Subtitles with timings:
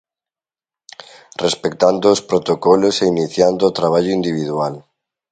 [1.45, 4.73] Respectando os protocolos e iniciando o traballo individual.